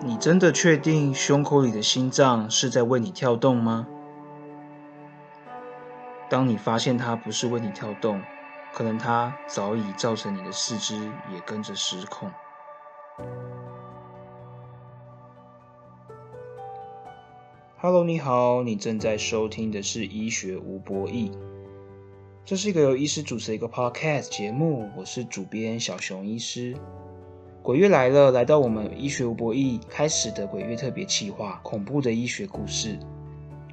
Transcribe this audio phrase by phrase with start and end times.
[0.00, 3.86] 你真的确定胸口里的心脏是在为你跳动吗？
[6.28, 8.20] 当你发现它不是为你跳动，
[8.72, 12.30] 可能它早已造成你的四肢也跟着失控。
[17.86, 21.30] Hello，你好，你正在收听的是医学无博弈，
[22.42, 26.74] 这是一个由医师主持的一个 Podcast 节目，我是主编小熊医师。
[27.62, 32.98] 鬼月来了，来到我们医学无博弈开始的鬼月特别企划，恐怖的医学故事。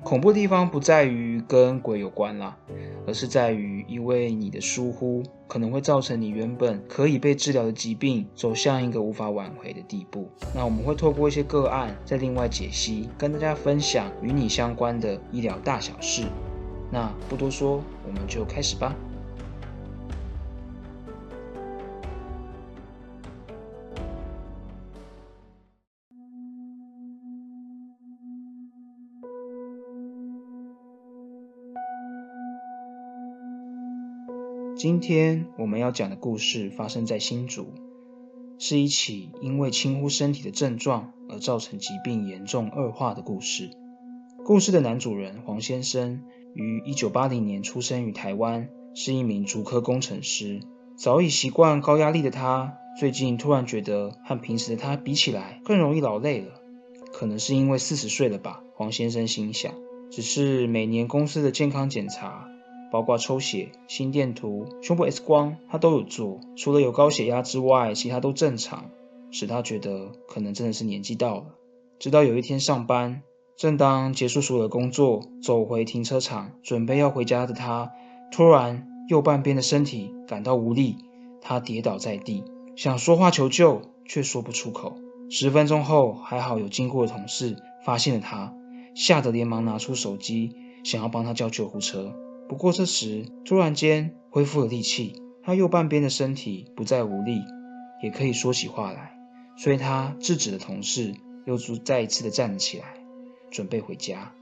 [0.03, 2.57] 恐怖的地方不在于跟鬼有关啦，
[3.05, 10.27] 而是在于因为你的疏忽，可能会造成你原本可以被治疗的疾病走向一个无法挽回的地步。
[10.55, 16.23] 那我们会透过一些个案，再另外解析，跟大家分享与你相关的医疗大小事。
[16.89, 18.95] 那不多说，我们就开始吧。
[34.81, 37.67] 今天我们要讲的故事发生在新竹，
[38.57, 43.69] 是一起因为轻忽身体的症状而造成疾病严重恶化的故事。
[44.43, 46.23] 故事的男主人黄先生
[46.55, 50.61] 于一九八零年出生于台湾，是一名竹科工程师。
[50.97, 56.55] 早已习惯高压力的他，最近突然觉得和平时的他比起来更容易劳累了。
[57.13, 58.63] 可能是因为四十岁了吧？
[58.73, 59.71] 黄先生心想。
[60.09, 62.47] 只是每年公司的健康检查。
[62.91, 66.39] 包括抽血、心电图、胸部 X 光，他都有做。
[66.57, 68.89] 除了有高血压之外，其他都正常，
[69.31, 71.45] 使他觉得可能真的是年纪到了。
[71.97, 73.23] 直到有一天上班，
[73.55, 77.91] 正当结束所有工作，走回停车场，准备要回家的他，
[78.31, 80.97] 突然右半边的身体感到无力，
[81.41, 82.43] 他跌倒在地，
[82.75, 84.97] 想说话求救，却说不出口。
[85.29, 88.53] 十分钟后，还好有经过的同事发现了他，
[88.95, 92.13] 吓得连忙拿出手机，想要帮他叫救护车。
[92.51, 97.39] 不过这时，突然间恢复了力气，他右半边的身体不再无力，
[98.03, 99.17] 也可以说起话来。
[99.55, 101.13] 所以他制止了同事，
[101.45, 102.95] 又再一次的站了起来，
[103.51, 104.33] 准备回家。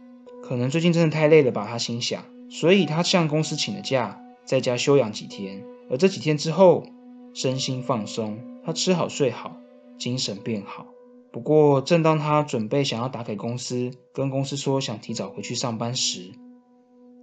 [0.42, 2.26] 可能最近真的太累了吧，他心想。
[2.50, 5.64] 所以他向公司请了假，在家休养几天。
[5.92, 6.88] 而这几天之后，
[7.36, 9.56] 身心放松，他吃好睡好，
[10.00, 10.88] 精神变好。
[11.32, 16.32] 不过，正当他准备想要打给公司，跟公司说想提早回去上班时，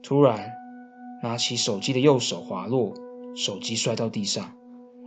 [0.00, 0.53] 突然。
[1.22, 2.94] 拿起手机的右手滑落，
[3.34, 4.54] 手机摔到地上，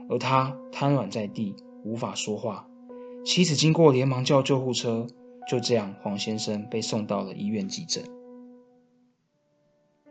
[0.09, 2.68] 而他瘫软在地，无法说话。
[3.25, 5.08] 妻子经过，连忙叫救护车。
[5.47, 8.03] 就这样，黄先生被送到了医院急诊，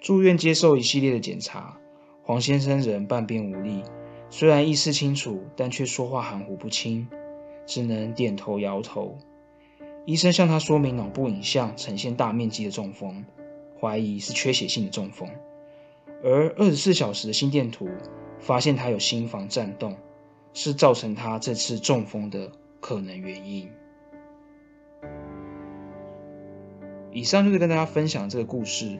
[0.01, 1.79] 住院接受一系列的检查。
[2.25, 3.85] 黄先生仍半边无力，
[4.31, 7.07] 虽然意识清楚，但却说话含糊不清，
[7.67, 9.17] 只能点头摇头。
[10.07, 13.25] 医生向他说明，脑部影像呈现大面积的中风，
[13.81, 15.29] 怀疑是缺血性的中风。
[16.23, 17.89] 而二十四小时的心电图
[18.41, 19.97] 发现他有心房颤动，
[20.53, 23.71] 是造成他这次中风的可能原因。
[27.13, 28.99] 以上就是跟大家分享这个故事。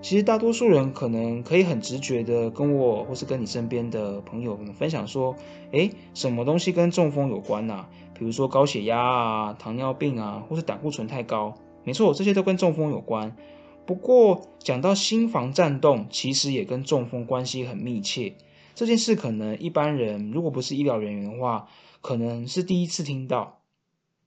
[0.00, 5.36] 其实大多数人可能可以很直觉的跟我或是跟你身边的朋友分享说
[5.70, 7.86] ：“诶，什么东西跟中风有关呐？
[8.18, 11.54] 比如说高血压啊、糖尿病啊，或是胆固醇太高。
[11.84, 13.36] 没错，这些都跟中风有关。”
[13.84, 18.34] 不过，讲到心房颤动，其实也跟中风关系很密切。
[18.74, 21.68] 这件事可能一般人如果不是医疗人员的话，
[22.00, 23.60] 可能是第一次听到。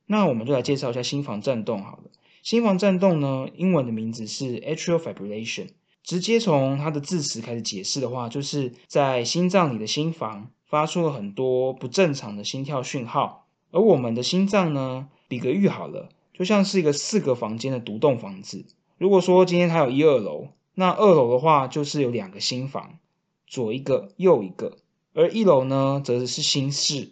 [0.08, 2.04] 那我们就来介绍一下心房颤动好了。
[2.44, 5.70] 心房颤动呢，英文的名字是 atrial fibrillation。
[6.04, 13.48] 直接从它的字词开始解释的话，就是在心脏里的心房发出了很多不正常的心跳讯号。
[13.72, 18.66] 而我们的心脏呢，比个喻好了，就像是一个四个房间的独栋房子。
[18.98, 23.00] 如果说今天它有一二楼，那二楼的话就是有两个心房，
[23.46, 24.78] 左一个，右一个；
[25.14, 27.12] 而一楼呢，则是心室，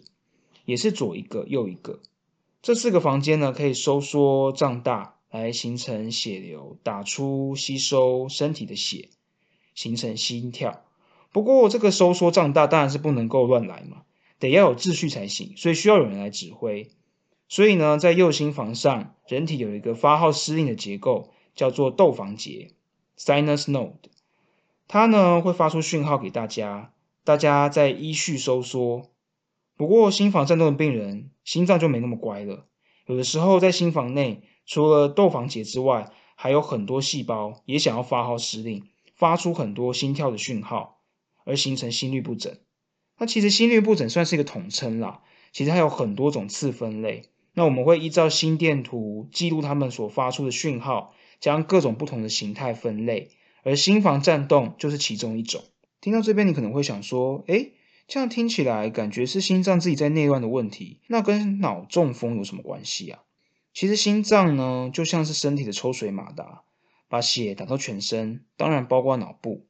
[0.64, 2.00] 也是左一个，右一个。
[2.62, 9.10] 这四个房间呢，可以收缩胀大，来形成血流，打出、吸收身体的血，
[9.74, 10.84] 形成心跳。
[11.32, 14.04] 不过这个收缩胀大当然是不能够乱来嘛，
[14.38, 16.90] 得要有秩序才行，所以需要有人来指挥。
[17.50, 21.33] 所以呢，在右心房上，人体有一个发号施令的结构。
[21.54, 22.72] 叫做窦房结
[23.18, 23.92] （sinus node），
[24.88, 26.92] 它呢会发出讯号给大家，
[27.24, 29.10] 大家在依序收缩。
[29.76, 32.66] 不过心房颤动的病人心脏就没那么乖了，
[33.06, 38.84] 有的时候在心房内除了窦房结之外，还有很多细胞也想要发号施令，
[39.14, 40.98] 发出很多心跳的讯号，
[41.44, 42.56] 而形成心律不整。
[43.18, 45.22] 那其实心律不整算是一个统称啦，
[45.52, 47.30] 其实它有很多种次分类。
[47.52, 53.30] 那我们会依照心电图记录它们所发出的讯号，将各种不同的形态分类，
[53.62, 55.62] 而心房颤动就是其中一种。
[56.00, 57.72] 听到这边，你可能会想说，诶，
[58.06, 63.20] 这样听起来感觉是心脏自己在内乱的问题，那跟脑中风有什么关系啊？
[63.72, 66.62] 其实心脏呢，就像是身体的抽水马达，
[67.08, 69.66] 把血打到全身，当然包括脑部。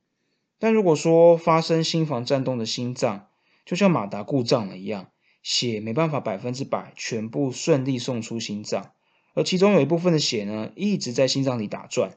[0.58, 3.28] 但如果说发生心房颤动的心脏，
[3.64, 5.08] 就像马达故障了一样，
[5.42, 8.92] 血没办法百分之百全部顺利送出心脏，
[9.34, 12.16] 而其中有一部分的血呢，一直在心脏里打转，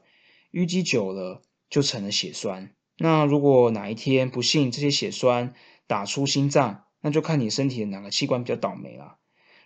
[0.52, 2.74] 淤积久了就成了血栓。
[2.96, 5.54] 那如果哪一天不幸这些血栓
[5.86, 9.18] 打出心脏，那就看你身体的哪个器官比较倒霉啦。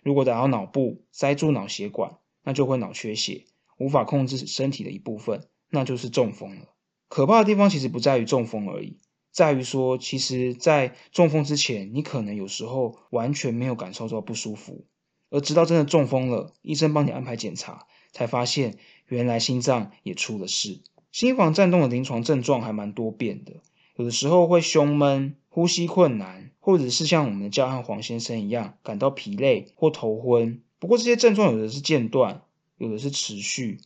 [0.03, 3.45] 如果打到脑部，塞住脑血管，那就会脑缺血，
[3.77, 6.75] 无法控制身体的一部分，那就是中风了。
[7.07, 8.97] 可怕的地方其实不在于中风而已。
[9.31, 14.85] 在于说，其实，在中风之前，你可能有时候完全没有感受到不舒服，
[15.33, 18.77] 而直到真的中风了，医生帮你安排检查，才发现
[19.07, 20.79] 原来心脏也出了事。
[21.11, 23.53] 心房颤动的临床症状还蛮多变的，
[23.95, 30.61] 有的时候会胸闷、呼吸困难，或者是像我们的教汉黄先生一样感到疲累或头昏。
[30.77, 32.43] 不过这些症状有的是间断，
[32.77, 33.79] 有的是持续，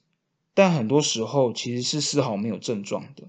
[0.54, 3.24] 但很多时候其实是丝毫没有症状的。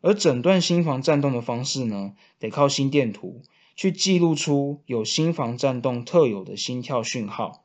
[0.00, 3.42] 而诊断心房颤动的方式呢，得靠心电图
[3.78, 7.62] 去记录出有心房颤动特有的心跳讯号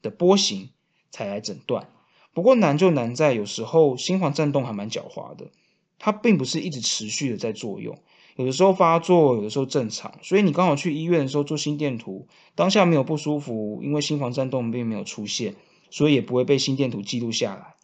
[0.00, 0.70] 的波形，
[1.10, 1.90] 才来诊断。
[2.32, 5.50] 不过难就难在，有时候心房颤动还蛮狡猾的，
[5.98, 7.98] 它并不是一直持续的在作用，
[8.36, 10.14] 有的时候发作，有的时候正常。
[10.22, 15.56] 所以你刚好去医院的时候做心电图，当下没有不舒服，因为心房颤动并没有出现，
[15.90, 17.74] 所以也不会被心电图记录下来。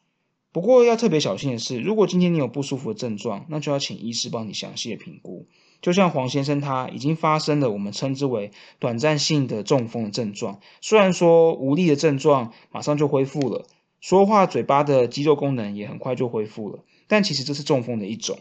[0.53, 5.49] 不过要特别小心的是，如果今天你有不舒服的症状，那就要请医师帮你详细的评估。
[5.83, 13.67] 就像黄先生他已经发生了我们称之为短暂性的中风的症状，虽然说无力的症状马上就恢复了，
[14.01, 18.39] 说话嘴巴的肌肉功能也很快就恢复了，但其实这是中风的一种，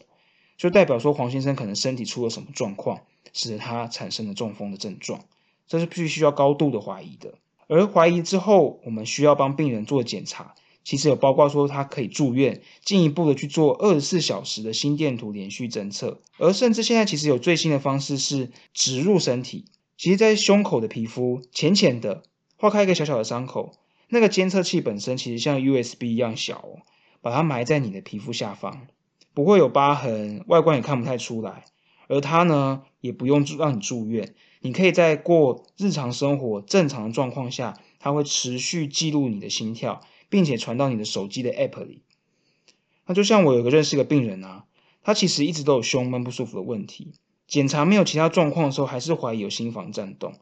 [0.55, 3.01] 就代表说黄先生可能身体出了什么状况，
[3.33, 5.21] 使得他产生了中风的症状，
[5.67, 7.33] 这是必须要高度的怀疑的。
[7.67, 10.53] 而怀疑之后，我们需要帮病人做检查。
[10.83, 19.65] 其实有包括说，他可以住院，进一步的去做二十四小时的心电图连续侦测，而甚至现在其实有最新的方式是植入身体。
[19.97, 22.23] 其实，在胸口的皮肤浅浅的
[22.57, 23.73] 划开一个小小的伤口，
[24.09, 26.65] 那个监测器本身其实像 USB 一样小，
[27.21, 28.87] 把它埋在你的皮肤下方，
[29.35, 31.65] 不会有疤痕，外观也看不太出来。
[32.07, 40.01] 而它呢，也不用让你住院，你可以在过日常生活正常的状况下，它会持续记录你的心跳。
[40.31, 42.01] 并且传到你的手机的 App 里。
[43.05, 44.63] 那就像我有个认识个病人啊，
[45.03, 47.13] 他其实一直都有胸闷不舒服的问题，
[47.45, 50.33] 检查没有其他状况的时候，还是怀疑有心房颤动。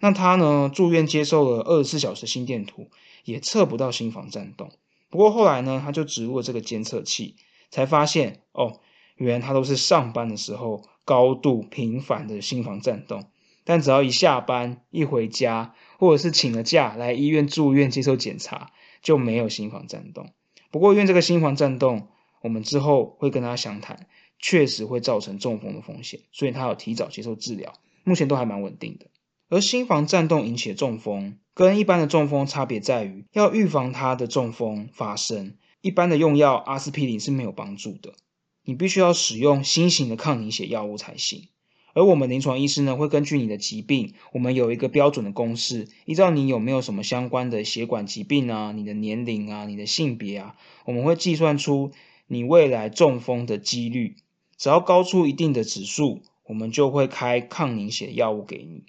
[0.00, 2.90] 那他呢住院接受了二十四小时心电图，
[3.24, 4.72] 也测不到心房颤动。
[5.08, 7.36] 不过后来呢，他就植入了这个监测器，
[7.70, 8.80] 才发现哦，
[9.14, 13.24] 原来他都是上班的时候高度频繁的心房颤动。
[13.64, 18.72] 但只要一下班一回家，或者是请了假来医院住院接受检查。
[19.02, 20.30] 就没有心房颤动。
[20.70, 22.08] 不过，因为这个心房颤动，
[22.40, 24.06] 我们之后会跟他详谈，
[24.38, 27.74] 确实会造成中风的风险，所以他要提早接受治疗。
[28.04, 29.06] 目前都还蛮稳定的。
[29.48, 38.14] 而心房颤动引起的中风，跟一般的中风差别在于，要预防它的中风发生，一般的用药阿司匹林是没有帮助的，
[38.64, 41.48] 你必须要使用新型的抗凝血药物才行。
[41.94, 50.56] 而我们临床医师呢，会根据你的疾病，我们有一个标准的公式，依照你有没有什么相关的血管疾病啊，你的年龄啊，你的性别啊，
[50.86, 51.92] 我们会计算出
[52.26, 54.16] 你未来中风的几率。
[54.56, 58.84] 只要高出一定的指数，我们就会开抗凝血药物给你。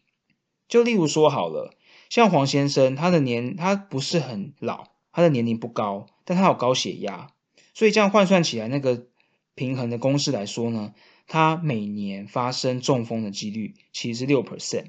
[0.68, 1.76] 就例如说好了，
[2.10, 7.32] 像黄先生，他的年他不是很老，他的年龄不高，但他有高血压，
[7.74, 9.08] 所以这样换算起来，那个
[9.56, 10.94] 平衡的公式来说呢？
[11.28, 14.88] 他每年发生中风的几率其实是六 percent，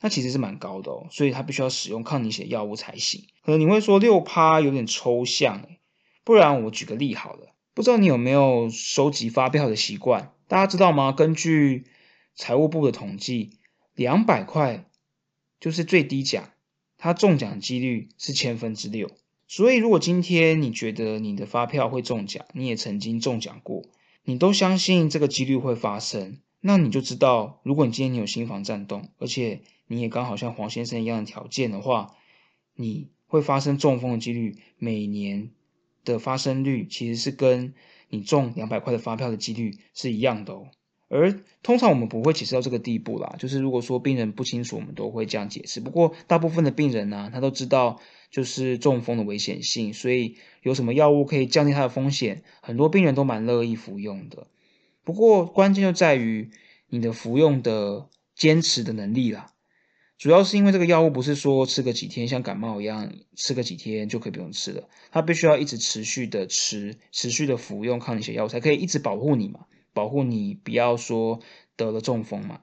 [0.00, 3.24] 那其实是蛮高的哦，所以他必须要使用抗凝血药物才行。
[3.42, 5.66] 可能你会说六趴有点抽象
[6.24, 7.48] 不然我举个例好了。
[7.74, 10.32] 不知道你有没有收集发票的习惯？
[10.46, 11.10] 大家知道吗？
[11.10, 11.86] 根据
[12.34, 13.58] 财务部的统计，
[13.94, 14.84] 两百块
[15.58, 16.50] 就是最低奖，
[16.98, 19.10] 它中奖几率是千分之六。
[19.48, 23.84] 所以如果今天你觉得你的发票会中奖，你也曾经中奖过。
[24.24, 32.14] 你都相信这个几率会发生，那你就知道，如果你今天你有心房颤动，而且你也刚好像黄先生一样的条件的话，
[32.76, 35.50] 你会发生中风的几率每年
[36.04, 37.74] 的发生率其实是跟
[38.08, 40.68] 你中两百块的发票的几率是一样的哦。
[41.12, 45.78] 而通常我们不会解释到这个地步啦，就是如果说病人不清楚，我们都会这样解释。
[45.80, 48.00] 不过大部分的病人呢，他都知道
[48.30, 54.46] 就是中风的危险性，所以有什么药物可以降低他的风险，很多病人都蛮乐意服用的。
[55.04, 56.50] 不过关键就在于
[56.88, 59.52] 你的服用的坚持的能力啦。
[60.16, 71.40] 主要是因为这个药物不是说吃个几天像感冒一样吃个几天就可以不用吃了，它必须要一直持续的吃，持续的服用抗凝血药物才可以一直保护你嘛，保护你不要说
[71.76, 72.60] 得了中风嘛。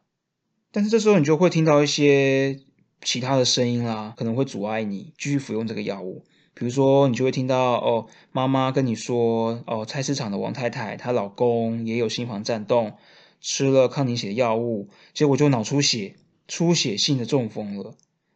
[0.72, 2.60] 但是这时候你就会听到一些
[3.02, 6.26] 其他的声音啦，可能会阻碍你继续服用这个药物。
[6.54, 12.94] 比如说你就会听到哦，妈妈跟你说哦，菜市场的王太太她老公也有心房颤动，
[13.40, 16.16] 吃了抗凝血药物，结果就脑出血。
[16.52, 17.94] 出血性的中风了，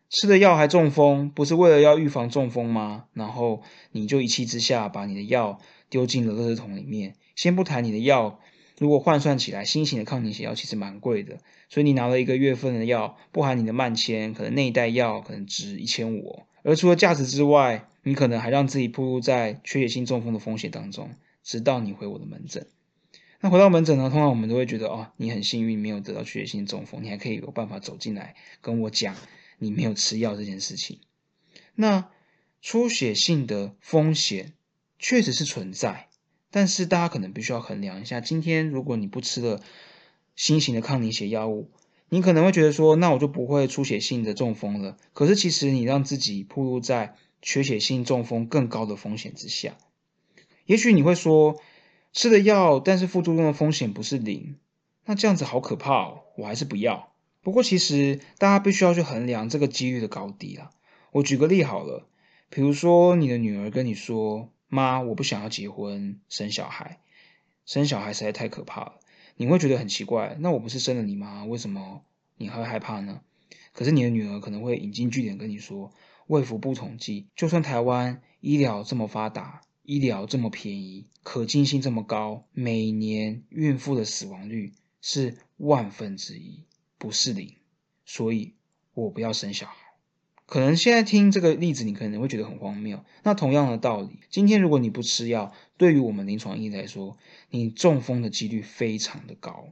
[0.08, 3.06] 吃的药还中风，不是为了要预防中风吗？
[3.14, 5.60] 然后你就一气之下把你的药
[5.90, 7.16] 丢进了垃圾桶里面。
[7.36, 8.40] 先不谈你的药，
[8.78, 11.40] 如果换算起来，新型的抗凝血药其实蛮贵的，
[11.70, 16.44] 所以你拿了一个月份的药，不含你的慢签，可能那一袋药可能值一千五。
[16.64, 21.12] 而除了价值之外，你可能还让自己暴露在缺血性中风的风险当中，
[21.44, 22.68] 直到你回我的门诊。
[23.42, 24.10] 那回到门诊呢？
[24.10, 29.16] 通常我们都会觉得，哦，你很幸运没有得到缺血性中风，你还可以有办法走进来跟我讲
[29.60, 31.00] 你没有吃药这件事情。
[31.76, 32.10] 那
[32.62, 34.54] 出血性的风险
[34.98, 36.08] 确实是存在，
[36.54, 39.60] 但是大家可能必须要衡量一下，今天如果你不吃了
[40.36, 41.72] 新型的抗凝血药物，
[42.10, 44.98] 你可能会觉得说，那我就不会出血性的中风了。
[45.14, 49.76] 可是其实你让自己暴露在缺血性中风更高的风险之下。
[50.66, 51.60] 也许你会说。
[52.16, 54.58] 吃了药，但是副作用的风险不是零，
[55.04, 56.22] 那这样子好可怕哦！
[56.38, 57.12] 我还是不要。
[57.42, 60.70] 不过其实大家必须要去衡量这个几率的高低啦。
[61.12, 62.06] 我举个例好了，
[62.52, 67.00] 比如说你的女儿跟你说：“妈，我不想要结婚生小孩，
[67.66, 69.00] 生小孩实在太可怕了。”
[69.38, 71.46] 你会觉得很奇怪，那我不是生了你吗？
[71.46, 72.04] 为什么
[72.38, 73.22] 你还会害怕呢？
[73.72, 75.92] 可是你的女儿可能会引经据典跟你说
[76.28, 86.64] ：“卫福部统计，就算台湾医疗这么发达。”医疗这么便宜，可进性这么高，每年孕妇的死亡率是万分之一，
[86.98, 87.58] 不是零。
[88.06, 88.54] 所以，
[88.94, 89.83] 我不要生小孩。
[90.54, 93.04] 可能现在听这个例子，你可能会觉得很荒谬。
[93.24, 97.18] 那同样的道理，今天如果你不吃药，对于我们临床医来说，
[97.50, 99.70] 你中风的几率非常的高，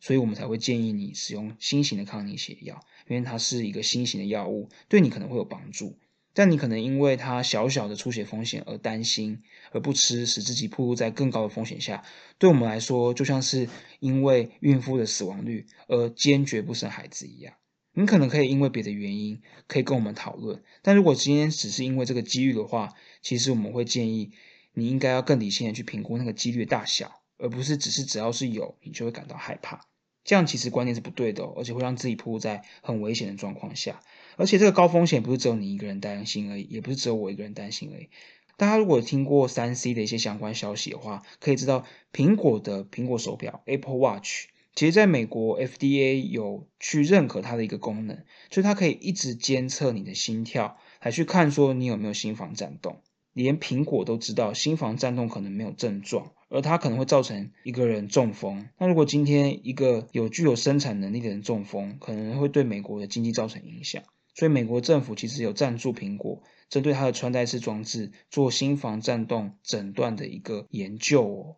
[0.00, 5.96] 所以我们才会建议你使用新型的抗凝血药，因为它是一个新型的药物，对你可能会有帮助。
[6.32, 12.02] 但你可能因为它小小的出血风险而担心，而不吃，使自己暴露在更高的风险下。
[12.38, 13.68] 对我们来说，就像是
[14.00, 17.54] 因为孕妇的死亡率而坚决不生孩子一样。
[17.94, 24.32] 你可能可以因为别的原因可以跟我们讨论，但如果今天只是因为这个几率的话，其实我们会建议
[24.72, 29.86] 你应该要更理性的去评估那个几率大小，而不是只是只要是有你就会感到害怕。
[30.24, 34.00] 这样其实观念是不对的，而且会让自己暴露在很危险的状况下。
[34.36, 38.08] 而且这个高风险不是只有你一个人担心而已，也不是只有我一个人担心而已。
[38.56, 53.00] 大家如果听过三 C 的一些相关消息的话，可以知道苹果的苹果手表 Apple Watch，其实在美国 FDA 有去认可它的一个功能，就是它可以一直监测你的心跳，来去看说你有没有心房颤动。
[53.32, 58.68] 连苹果都知道心房颤动可能没有症状，而它可能会造成一个人中风。
[58.78, 64.04] 那如果今天一个有具有生产能力的人中风，可能会对美国的经济造成影响。
[64.36, 71.56] 所以，美国政府其实有赞助苹果，针对它的穿戴式装置做心房颤动诊断的一个研究哦。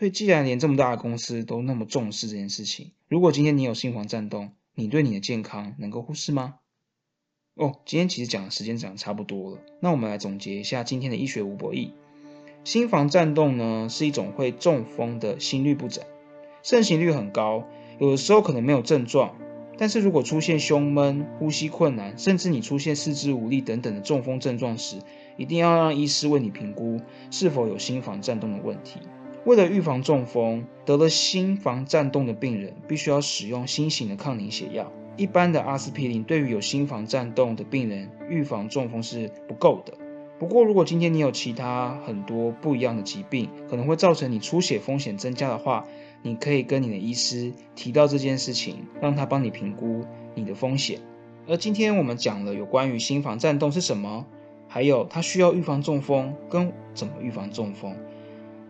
[0.00, 6.54] 所以，既然连这么大的公司都那么重视这件事情，如果今天你有心房颤动，你对你的健康能够忽视吗？
[7.54, 11.90] 哦，今天其实讲的时间讲差不多了，那我们来总结一下今天的医学无博弈。
[12.64, 16.02] 心房颤动呢，是一种会中风的心律不整，
[16.62, 17.64] 盛行率很高，
[17.98, 19.36] 有的时候可能没有症状。
[19.76, 24.96] 但是如果出现胸闷、呼吸困难，甚至你出现四肢无力等等的中风症状时，
[25.36, 29.00] 一定要让医师为你评估是否有心房颤动的问题。
[29.44, 34.92] 为了预防中风，得了心房颤动的病人必须要使用新型的抗凝血药。
[35.16, 39.94] 一般的阿司匹林对于有心房颤动的病人预防中风是不够的。
[40.38, 45.84] 不过，如果今天你有其他很多不一样的疾病，可能会造成你出血风险增加的话，
[46.22, 50.04] 你可以跟你的医师提到这件事情，让他帮你评估
[50.34, 51.00] 你的风险。
[51.46, 54.24] 而今天我们讲了有关于心房颤动是什么，
[54.68, 57.94] 还有它需要预防中风跟怎么预防中风。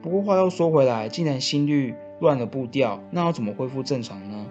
[0.03, 4.47] 不过话又说回来，既然心率乱了步调，那要怎么恢复正常呢？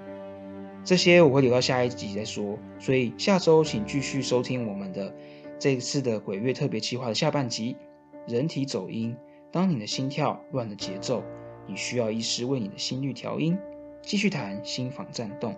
[0.83, 2.57] 这些我会留到下一集再说。
[2.79, 5.13] 所以下周请继续收听我们的
[5.57, 7.75] 这次的鬼月特别计划的下半集——
[8.27, 9.15] 人体走音。
[9.51, 11.23] 当你的心跳乱了节奏，
[11.65, 13.57] 你需要医师为你的心率调音。
[14.01, 15.55] 继续谈心房颤动，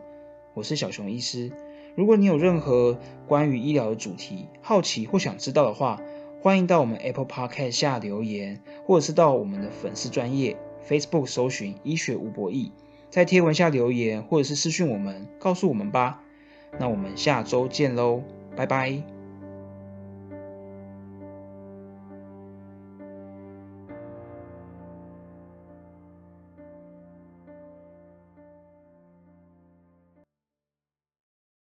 [0.53, 1.51] 我是小熊医师。
[1.95, 6.01] 如果你有任何关于医疗的主题好奇或想知道的话，
[6.41, 10.57] 欢迎到我们 Apple Podcast 下留言，或者是到我们的粉丝专业
[10.89, 12.71] Facebook 搜寻医学无博弈，
[13.11, 16.19] 在贴文下留言或者是私讯我们，告诉我们吧。
[16.79, 18.23] 那我们下周见喽，
[18.55, 19.20] 拜拜。